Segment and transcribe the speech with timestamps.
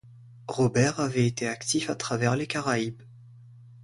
[0.47, 3.03] Roberts avait été actif à travers les Caraïbes.